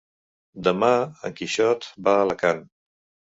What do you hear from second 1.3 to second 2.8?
Quixot va a Alacant.